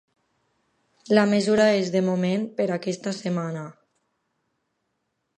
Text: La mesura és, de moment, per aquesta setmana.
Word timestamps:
La 1.17 1.25
mesura 1.33 1.67
és, 1.81 1.91
de 1.95 2.01
moment, 2.07 2.47
per 2.59 2.67
aquesta 2.77 3.13
setmana. 3.17 3.67